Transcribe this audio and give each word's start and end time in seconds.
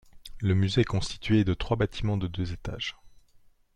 Le 0.39 0.55
musée 0.55 0.81
est 0.81 0.83
constitué 0.83 1.43
de 1.43 1.53
trois 1.53 1.77
bâtiments 1.77 2.17
de 2.17 2.25
deux 2.25 2.53
étages. 2.53 2.97